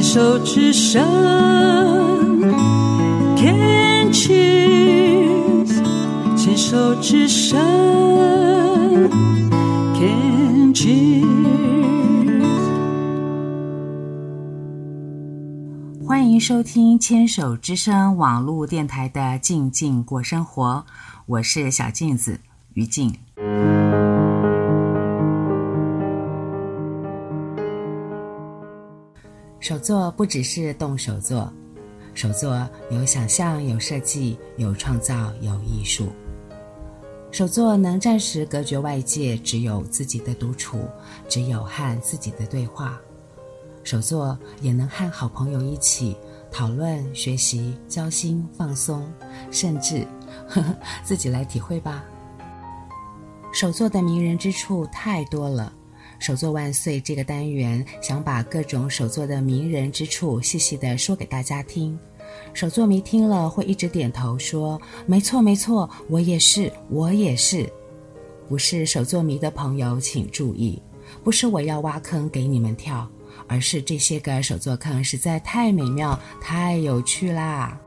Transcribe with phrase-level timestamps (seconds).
[0.00, 1.04] 牵手之声
[3.36, 5.68] ，Can cheers，
[6.34, 7.60] 牵手之声
[9.94, 11.26] ，Can cheers。
[16.06, 20.86] 欢迎收听牵手之声网络电台的《静静过生活》，
[21.26, 22.40] 我是小镜子
[22.72, 23.14] 于静。
[29.60, 31.52] 手作不只是动手做，
[32.14, 36.08] 手作有想象、有设计、有创造、有艺术。
[37.30, 40.88] 手作能暂时隔绝外界，只有自己的独处，
[41.28, 42.98] 只有和自己的对话。
[43.84, 46.16] 手作也能和好朋友一起
[46.50, 49.06] 讨论、学习、交心、放松，
[49.50, 50.06] 甚至
[50.48, 50.74] 呵 呵
[51.04, 52.02] 自己来体会吧。
[53.52, 55.72] 手作的迷人之处太多了。
[56.20, 57.00] 手作万岁！
[57.00, 61.98] 这个单元想把各种手作的迷人之处细细的说给大家听。
[62.52, 67.66] 手作迷听了会一直点头说：“没错，没错，我也是，我也是。”
[68.46, 70.80] 不是手作迷的朋友请注意，
[71.24, 73.08] 不是我要挖坑给你们跳，
[73.48, 77.80] 而是这些个手作坑实在太美妙、太有趣啦。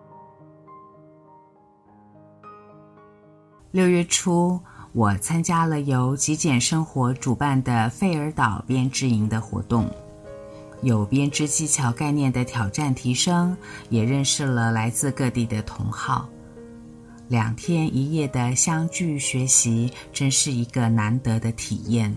[3.69, 4.59] 六月初。
[4.94, 9.89] 我参加了由极简生活主办的费尔岛编织营的活动，
[10.83, 13.58] 有编织技巧概念的挑战提升，
[13.89, 16.30] 也认识了来自各地的同好。
[17.27, 22.16] 两天一夜的相聚学习，真是一个难得的体验。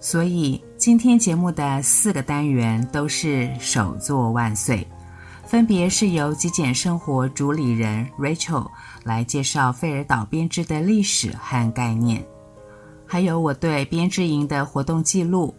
[0.00, 4.84] 所以今天节目的四个单元都是手作万岁。
[5.46, 8.68] 分别是由极简生活主理人 Rachel
[9.04, 12.26] 来介绍费尔岛编织的历史和概念，
[13.06, 15.54] 还有我对编织营的活动记录，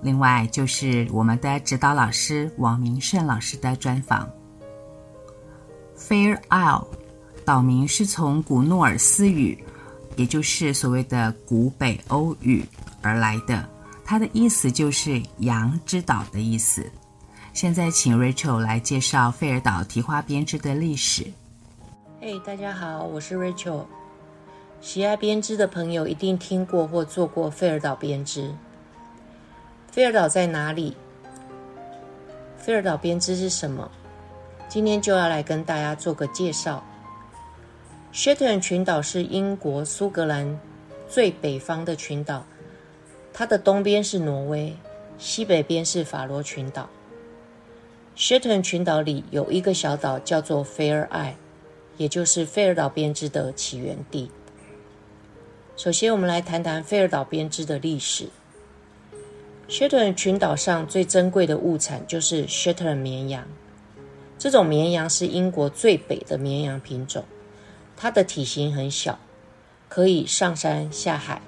[0.00, 4.30] 另外就是我们的指导老师王明胜老师的专访。
[5.98, 6.86] Fair Isle
[7.44, 9.58] 岛名是从古诺尔斯语，
[10.14, 12.64] 也就是所谓的古北欧语
[13.02, 13.68] 而来的，
[14.04, 16.88] 它的意思就是“羊之岛”的意思。
[17.52, 21.26] 现在请 Rachel 来介绍费尔岛提花编织的历史。
[22.18, 23.84] 嘿大家好，我是 Rachel。
[24.80, 28.50] 喜爱编织的朋友一定听过或做过费尔岛编织。
[29.90, 30.96] 费尔岛在哪里？
[32.56, 33.90] 费尔岛编织是什么？
[34.66, 36.82] 今天就要来跟大家做个介绍。
[38.14, 40.58] Shetland 群岛是英国苏格兰
[41.06, 42.46] 最北方的群岛，
[43.30, 44.74] 它的东边是挪威，
[45.18, 46.88] 西北边是法罗群岛。
[48.14, 51.34] 雪特伦群岛里有一个小岛叫做 Fair Isle，
[51.96, 54.30] 也就是费尔岛编织的起源地。
[55.76, 58.28] 首先，我们来谈谈费尔岛编织的历史。
[59.66, 63.46] 雪特伦群岛上最珍贵的物产就是雪特伦绵羊。
[64.38, 67.24] 这种绵羊是英国最北的绵羊品种，
[67.96, 69.18] 它的体型很小，
[69.88, 71.40] 可以上山下海，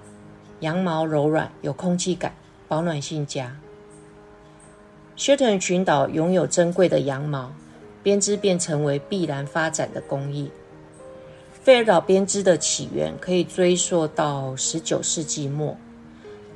[0.61, 2.35] 羊毛柔软，有空气感，
[2.67, 3.55] 保暖性佳。
[5.17, 7.53] 雪特伦群岛拥有珍贵的羊毛，
[8.03, 10.51] 编织便成为必然发展的工艺。
[11.53, 15.77] 费尔岛编织的起源可以追溯到十九世纪末，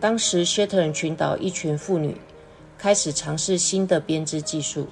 [0.01, 2.17] 当时雪特伦群岛一群妇女
[2.77, 4.89] 开始尝试新的编织技术，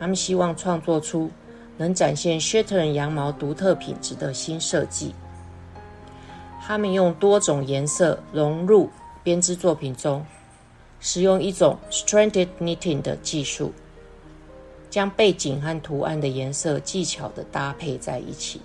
[0.00, 1.30] 她们希望创作出
[1.76, 5.14] 能展现雪特伦羊毛独特品质的新设计。
[6.60, 8.90] 她们用多种颜色融入
[9.22, 10.26] 编织作品中。
[11.00, 13.72] 使用一种 stranded knitting 的技术，
[14.90, 18.60] 将背景和图案的颜色技巧的搭配在一起。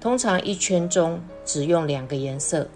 [0.00, 2.66] 通常一圈中只用两个颜色，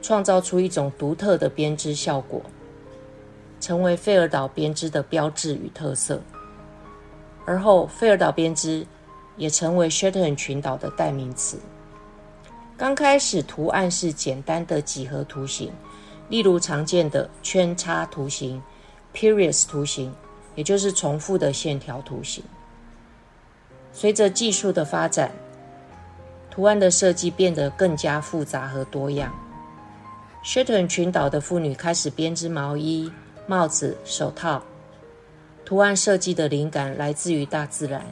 [0.00, 2.40] 创造出一种独特的编织效果，
[3.60, 6.20] 成为费尔岛编织的标志与特色。
[7.44, 8.86] 而后，费尔岛编织
[9.36, 11.58] 也成为雪特伦群岛的代名词。
[12.78, 15.70] 刚开始，图案是简单的几何图形。
[16.32, 18.62] 例如常见的圈叉图形、
[19.14, 20.10] periods 图形，
[20.54, 22.42] 也就是重复的线条图形。
[23.92, 25.30] 随着技术的发展，
[26.50, 29.30] 图案的设计变得更加复杂和多样。
[30.42, 33.12] 雪特伦群岛的妇女开始编织毛衣、
[33.46, 34.62] 帽子、手套。
[35.66, 38.06] 图案设计的灵感来自于大自然，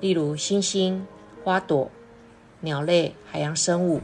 [0.00, 1.04] 例如星星、
[1.42, 1.90] 花朵、
[2.60, 4.00] 鸟类、海洋生物。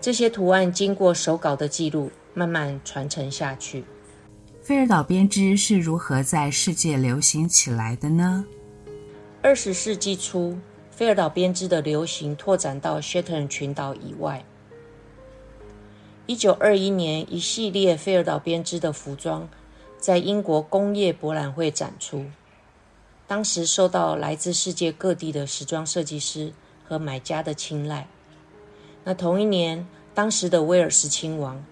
[0.00, 2.10] 这些图案经过手稿的记录。
[2.34, 3.84] 慢慢传承下去。
[4.62, 8.44] 菲尔岛编织是如何在世界流行起来的呢？
[9.42, 10.58] 二十世纪初，
[10.90, 14.44] 菲尔岛编织的流行拓展到雪特伦群岛以外。
[16.26, 19.48] 一九二一年，一系列菲尔岛编织的服装
[19.98, 22.26] 在英国工业博览会展出，
[23.26, 26.52] 当时受到来自世界各地的时装设计师
[26.84, 28.06] 和买家的青睐。
[29.02, 31.64] 那同一年，当时的威尔士亲王，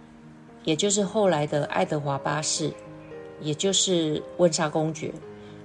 [0.65, 2.73] 也就是后来的爱德华八世，
[3.41, 5.13] 也就是温莎公爵，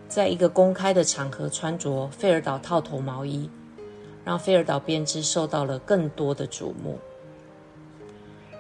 [0.08, 3.50] 在一个公开的场合穿着费尔岛套头毛衣，
[4.24, 6.98] 让费尔岛编织受到了更多的瞩目。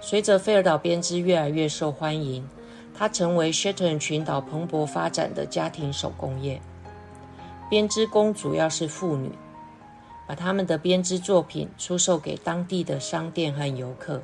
[0.02, 2.46] 随着费尔岛编织越来越受欢迎，
[2.94, 6.62] 它成为薛特兰群岛蓬勃发展的家庭手工业。
[7.70, 9.32] 编织工主要是妇女，
[10.28, 14.22] 把他们的编织作品出售给当地的商店和游客。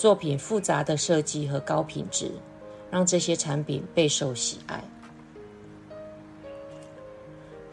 [0.00, 2.30] 作品复杂的设计和高品质，
[2.90, 4.82] 让这些产品备受喜爱。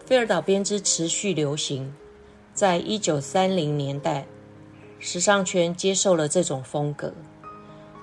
[0.06, 1.96] 费尔岛编织持续流行，
[2.54, 4.28] 在一九三零年代，
[5.00, 7.14] 时尚圈接受了这种风格。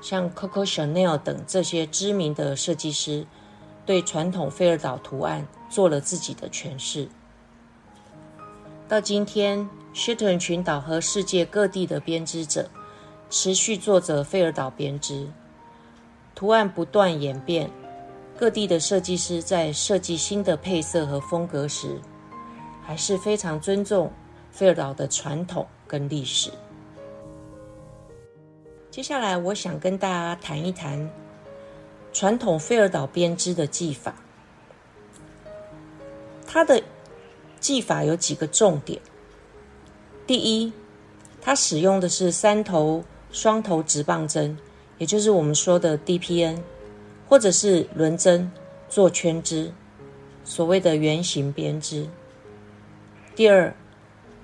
[0.00, 3.26] 像 Coco Chanel 等这些知名的设计师，
[3.84, 7.06] 对传统费尔岛图案做了自己的诠释。
[8.88, 12.70] 到今天，薛特兰群岛和世界各地的编织者
[13.30, 15.26] 持续做着费尔岛编织，
[16.34, 17.70] 图案不断演变。
[18.36, 22.00] 各地的设计师在设计新的配色和风格时，
[22.82, 24.12] 还是非常尊重
[24.50, 26.50] 费尔岛的传统跟历史。
[28.90, 31.08] 接下来，我想跟大家谈一谈
[32.12, 34.14] 传统费尔岛编织的技法。
[36.44, 36.82] 它的
[37.60, 39.00] 技法有几个重点：
[40.26, 40.72] 第一，
[41.40, 43.02] 它使用的是三头
[43.34, 44.56] 双头直棒针，
[44.96, 46.56] 也就是我们说的 DPN，
[47.28, 48.48] 或者是轮针
[48.88, 49.72] 做圈织，
[50.44, 52.06] 所谓的圆形编织。
[53.34, 53.74] 第二，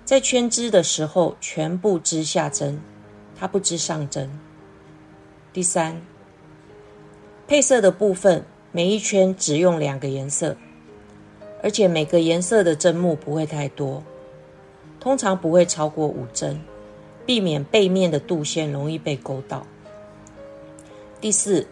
[0.05, 2.81] 在圈织的时候全部织下针。
[3.39, 4.29] 它不织上针。
[5.53, 6.03] 第三，
[7.47, 10.57] 配色的部分，每一圈只用两个颜色，
[11.63, 14.03] 而且每个颜色的针目不会太多，
[14.99, 16.61] 通常不会超过五针，
[17.31, 19.65] 避免背面的度线容易被勾到。
[21.21, 21.65] 第四，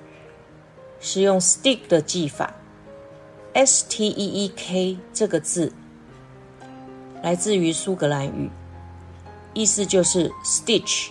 [1.00, 2.54] 使用 stick 的技法
[3.54, 5.72] ，S T E E K 这个字
[7.24, 8.48] 来自于苏格兰语，
[9.52, 11.08] 意思就是 stitch。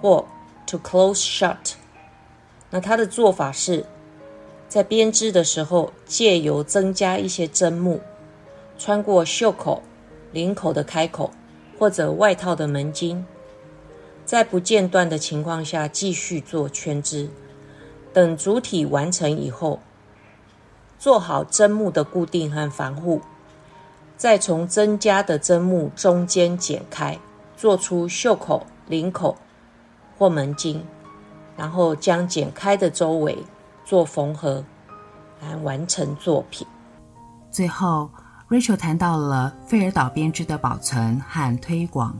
[0.00, 0.24] 或
[0.66, 1.74] to close shut，
[2.70, 3.84] 那它的做法是，
[4.70, 8.00] 在编织的时候，借由增加一些针目，
[8.78, 9.82] 穿过袖口、
[10.32, 11.30] 领口的开口
[11.78, 13.22] 或者外套的门襟，
[14.24, 17.28] 在不间断的情况下继续做圈织，
[18.12, 19.80] 等主体完成以后，
[20.98, 23.20] 做好针目的固定和防护，
[24.16, 27.18] 再从增加的针目中间剪开，
[27.56, 29.36] 做出袖口、领口。
[30.18, 30.80] 或门襟，
[31.56, 33.36] 然后将剪开的周围
[33.84, 34.64] 做缝合，
[35.40, 36.64] 来完成作品。
[37.50, 38.08] 最后
[38.48, 42.16] ，Rachel 谈到了费尔岛编织的保存和推广。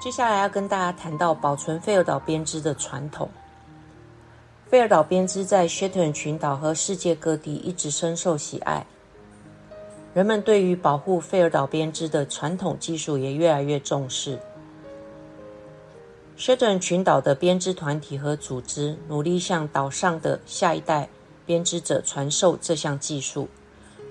[0.00, 3.28] 接下来要跟大家谈到保存费尔岛编织的传统。
[4.70, 8.86] 费尔岛编织在薛特兰群岛和世界各地一直深受喜爱，
[10.14, 14.38] 人们对于保护费尔岛编织的传统技术也越来越重视。
[16.36, 21.08] 薛特兰群岛的编织团体和组织努力向岛上的下一代
[21.44, 23.48] 编织者传授这项技术，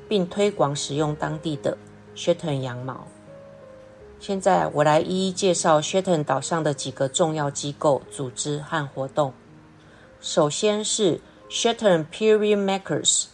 [0.09, 1.77] 并推广使用当地的
[2.13, 3.07] 薛特兰羊毛。
[4.19, 9.33] 现在我来一一介绍 s h e t o n 岛上的几个重要机构、组织和活动。
[10.19, 13.25] 首先是 Shetland Period Makers，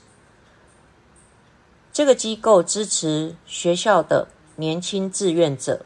[1.92, 5.86] 这个机构支持学校的年轻志愿者。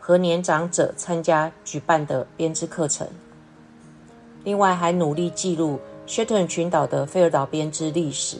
[0.00, 3.06] 和年长者参加举办的编织课程，
[4.42, 8.38] 另外还努力记录 s h e t o n 群岛的费尔岛编织历史，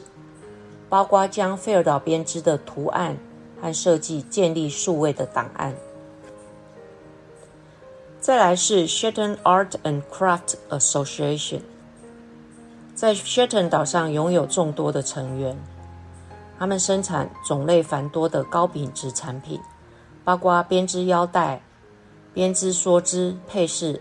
[0.88, 3.14] 包括将费尔岛编织的图案
[3.60, 5.74] 和设计建立数位的档案。
[8.28, 11.62] 再来是 Shetland Art and Craft Association，
[12.94, 15.56] 在薛特兰岛上拥有众多的成员，
[16.58, 19.58] 他们生产种类繁多的高品质产品。
[20.25, 21.62] 包括编织腰带、
[22.35, 23.99] 编织梭织配饰、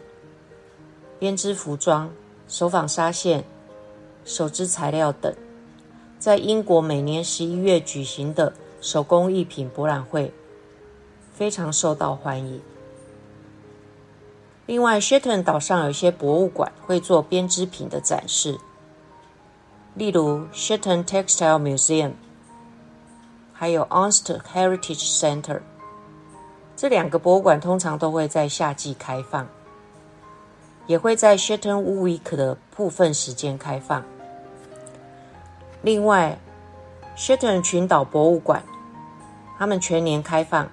[1.18, 2.12] 编织服装、
[2.50, 3.46] 手纺纱线、
[4.26, 5.34] 手织材料等，
[6.20, 10.34] 在英国每年十一月举行的手工艺品博览会
[11.34, 12.62] 非常受到欢迎。
[14.68, 18.60] 另外，薛特兰岛上有些博物馆会做编织品的展示，
[19.96, 22.12] 例如 Shetland Textile Museum，
[23.54, 25.62] 还有 o n s t Heritage Center。
[26.76, 29.48] 这两个博物馆通常都会在夏季开放，
[30.86, 34.04] 也会在 Shetland Week 的部分时间开放。
[35.82, 36.38] 另外，
[37.16, 38.62] 谢特兰群岛博物馆，
[39.58, 40.70] 他们全年开放，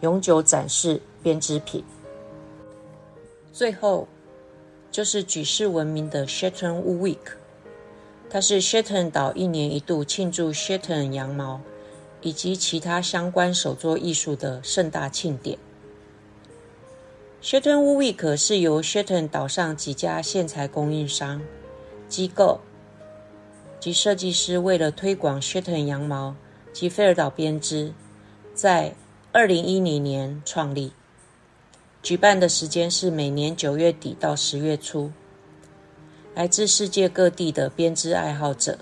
[0.00, 1.84] 永久展示编织品。
[3.58, 4.06] 最后，
[4.88, 7.32] 就是举世闻名的 Shetland Wool Week，
[8.30, 11.60] 它是谢特兰岛一年一度庆祝谢特兰羊毛
[12.20, 15.58] 以及其他相关手作艺术的盛大庆典。
[17.42, 21.42] Shetland Wool Week 是由谢特兰岛上几家线材供应商、
[22.08, 22.60] 机构
[23.80, 26.36] 及设计师为了推广谢特兰羊毛
[26.72, 27.92] 及费尔岛编织，
[28.54, 28.94] 在
[29.32, 30.92] 二零一零年创立。
[32.02, 35.10] 举办的时间是每年九月底到十月初。
[36.34, 38.78] 来自世界各地的编织爱好者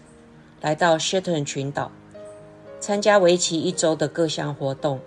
[0.61, 1.91] 来到谢特兰群岛，
[2.79, 5.01] 参加为期一周的各项活动，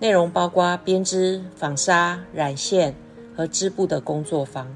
[0.00, 2.94] 内容包括编织、纺纱、染线
[3.36, 4.74] 和织布的工作坊。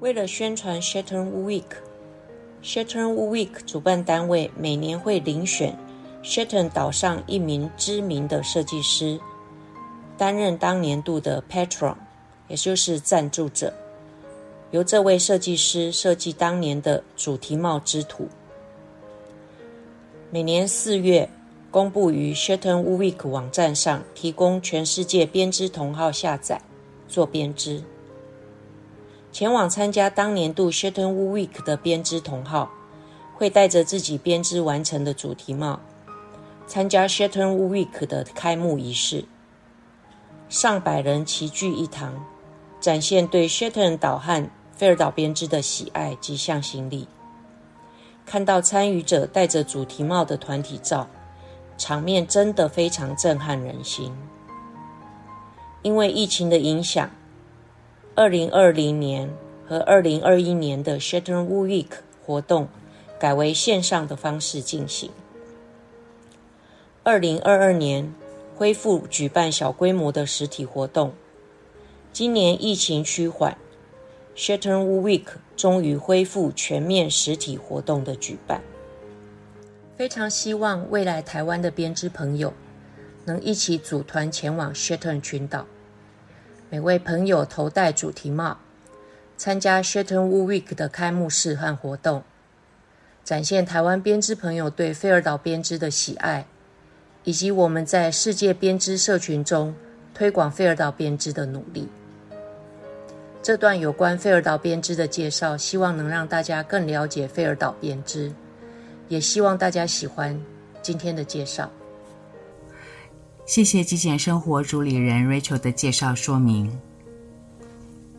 [0.00, 5.76] 为了宣传 Shetland Week，Shetland Week 主办单位每年会遴选
[6.22, 9.18] 谢特兰岛上一名知名的设计师，
[10.16, 11.94] 担任当年度的 Patron，
[12.48, 13.72] 也就是赞助者，
[14.70, 18.28] 由这位设计师设计当年的主题帽织图。
[20.30, 21.30] 每年四月
[21.70, 26.60] 公布于 Shetland Week 网站上，提供全世界编织同号下载
[27.08, 27.82] 做编织。
[29.30, 32.70] 前往参加当年度 Shetland Week 的编织同号，
[33.34, 35.80] 会带着自己编织完成的主题帽，
[36.68, 39.24] 参加 Shetland Week 的开幕仪式。
[40.48, 42.24] 上百人齐聚一堂，
[42.78, 47.08] 展现对 s h e t o n 岛和费尔岛编织的喜爱及向心力。
[48.24, 51.08] 看到参与者戴着主题帽的团体照，
[51.76, 54.14] 场面真的非常震撼人心。
[55.82, 57.10] 因为疫情的影响。
[58.14, 59.30] 二零二零年
[59.64, 61.86] 和二零二一年的 Shetland Week
[62.26, 62.66] 活动
[63.16, 65.08] 改为线上的方式进行。
[67.08, 68.12] 二零二二年
[68.54, 71.14] 恢复举办小规模的实体活动。
[72.12, 73.56] 今年疫情趋缓
[74.36, 75.24] ，Shetland Wool Week
[75.56, 78.60] 终于恢复全面实体活动的举办。
[79.96, 82.52] 非常希望未来台湾的编织朋友
[83.24, 85.64] 能一起组团前往 Shetland 群岛。
[86.68, 88.58] 每位朋友头戴主题帽，
[89.38, 92.22] 参加 Shetland Wool Week 的开幕式和活动，
[93.24, 96.46] 展现台湾编织朋友对菲尔岛编织的喜爱，
[97.28, 99.74] 以及我们在世界编织社群中
[100.14, 101.86] 推广费尔岛编织的努力。
[103.42, 108.32] 这段有关费尔岛编织的介绍，希望能让大家更了解费尔岛编织，
[109.08, 110.40] 也希望大家喜欢
[110.80, 111.70] 今天的介绍。
[113.44, 116.80] 谢谢极简生活主理人 Rachel 的介绍说明。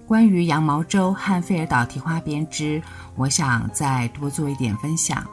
[0.06, 2.80] 关于羊毛周和费尔岛提花编织，
[3.16, 5.28] 我想再多做一点分享。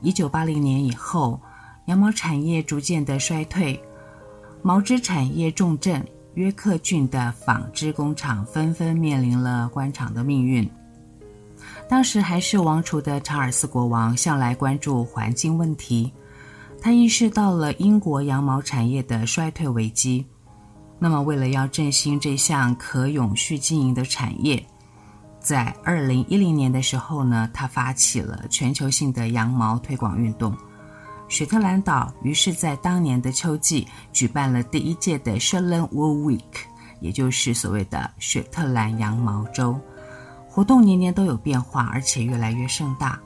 [0.00, 1.38] 一九八零年以后，
[1.88, 3.82] 羊毛产业逐渐的衰退，
[4.60, 10.70] 毛织产业重镇约克郡的纺织工厂纷纷面临了关厂的命运。
[11.88, 16.12] 当时还是王储的查尔斯国王向来关注环境问题。
[16.80, 20.24] 他意识到了英国羊毛产业的衰退危机，
[20.98, 24.62] 那么为了要振兴这项可永续经营的产业，
[25.40, 30.54] 在二零一零年的时候呢，他发起了全球性的羊毛推广运动。
[31.28, 36.40] 雪特兰岛于是在当年的秋季举办了第一届的 s h e t l a n Wool Week，
[37.00, 39.78] 也就是所谓的雪特兰羊毛周。
[40.48, 43.20] 活动年年都有变化，而且越来越盛大。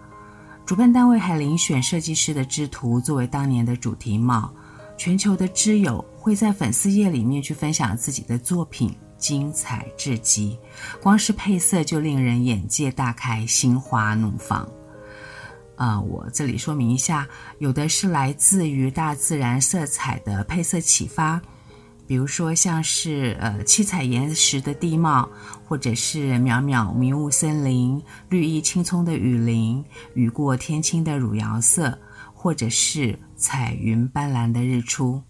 [0.67, 4.53] 主办单位还遴选设计师的织图作为当年的主题帽，
[4.99, 10.59] 全球的织友会在粉丝页里面去分享自己的作品，精彩至极。
[11.01, 14.69] 光是配色就令人眼界大开，心花怒放。
[15.77, 17.27] 呃，我这里说明一下，
[17.59, 21.41] 有的是来自于大自然色彩的配色启发。
[22.07, 25.27] 比如说，像是呃七彩岩石的地貌，
[25.65, 29.83] 或者是渺渺迷雾森林、绿意青葱的雨林、
[30.15, 31.99] 雨过天青的汝窑色，
[32.35, 35.23] 或者是彩云斑斓的日出。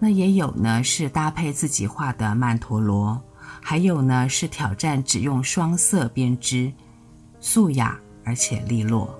[0.00, 3.22] 那也有呢，是搭配自己画的曼陀罗，
[3.62, 6.72] 还有呢是挑战只用双色编织，
[7.38, 9.16] 素雅而且利落。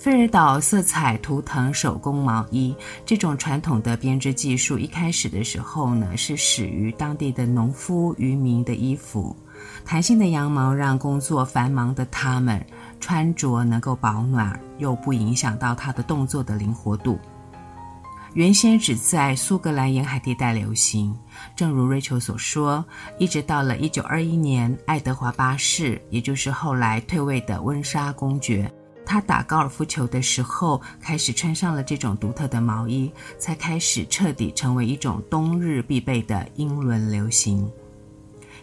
[0.00, 9.36] 费尔岛色彩图腾手工毛衣这种传统的编织技术，一开始的时候呢，是始于当地的农夫渔民的衣服。
[9.84, 12.64] 弹性的羊毛让工作繁忙的他们
[12.98, 17.20] 穿着能够保暖，又不影响到他的动作的灵活度。
[18.32, 21.14] 原先只在苏格兰沿海地带流行。
[21.54, 22.82] 正如瑞秋所说，
[23.18, 28.72] 一直到了1921年，爱德华八世，也就是后来退位的温莎公爵，
[29.10, 37.68] 他打高尔夫球的时候开始穿上了这种独特的毛衣，才开始彻底成为一种冬日必备的英伦流行。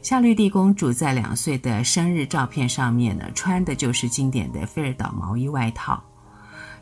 [0.01, 6.01] 夏绿蒂公主在两岁的生日照片上面呢，穿的就是经典的费尔岛毛衣外套。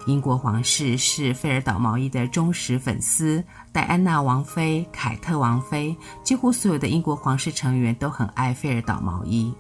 [0.05, 9.51] 英国皇室是费尔岛毛衣的忠实粉丝，戴安娜王妃、凯特王妃，几乎所有的英国皇室成员都很爱费尔岛毛衣。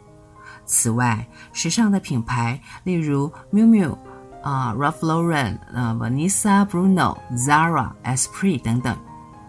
[0.65, 3.97] 此外，时尚的品牌，例如 Miu Miu、
[4.41, 8.97] 啊、Ralph Lauren、呃 Vanessa Bruno、Zara、Esprit 等等，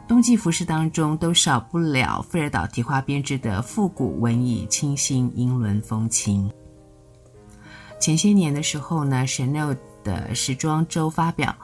[0.06, 6.50] 冬季服饰当中都少不了费尔岛提花编织的复古文艺、清新英伦风情。
[7.98, 11.54] 前些年的时候呢，Chanel 的时装周发表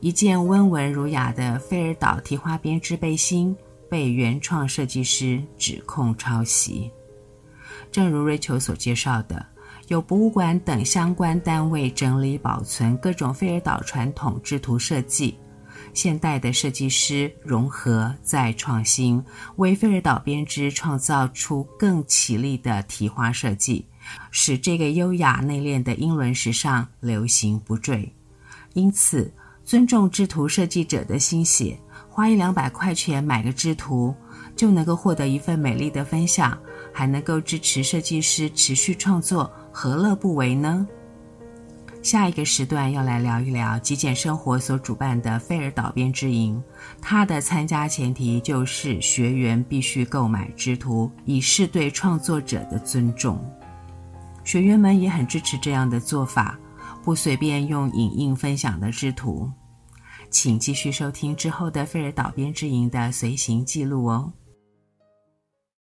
[0.00, 3.54] 一件温文儒雅的费尔岛提花编织背心，
[3.90, 6.90] 被原创设计师指控抄袭。
[7.90, 9.44] 正如瑞秋所介绍的，
[9.88, 15.38] 有博物馆等相关单位整理保存各种费尔岛传统织图设计，
[15.92, 19.22] 现代的设计师融合再创新，
[19.56, 23.86] 为费尔岛编织创造出更绮丽的提花设计。
[24.32, 28.12] 使这个优雅内敛的英伦时尚流行不坠，
[28.72, 29.32] 因此
[29.64, 34.12] 尊重织图设计者的心血，花一两百块钱买个织图，
[34.62, 36.56] 就能够获得一份美丽的分享，
[36.92, 40.86] 还能够支持设计师持续创作，何乐不为呢？
[42.00, 46.62] 下一个时段要来聊一聊极简生活所主办的费尔岛编织营，
[47.00, 53.44] 它的参加前提就是学员必须购买织图，以示对创作者的尊重。
[54.44, 56.56] 学员们也很支持这样的做法，
[57.02, 59.50] 不随便用影印分享的织图。
[60.30, 64.32] 请继续收听之后的费尔岛编织营的随行记录哦。